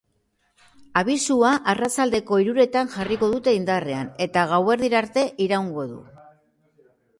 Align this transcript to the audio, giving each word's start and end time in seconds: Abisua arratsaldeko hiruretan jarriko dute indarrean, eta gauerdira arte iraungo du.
Abisua 1.01 1.51
arratsaldeko 1.73 2.39
hiruretan 2.45 2.89
jarriko 2.95 3.31
dute 3.35 3.55
indarrean, 3.59 4.11
eta 4.29 4.49
gauerdira 4.55 5.01
arte 5.05 5.29
iraungo 5.49 5.89
du. 5.95 6.03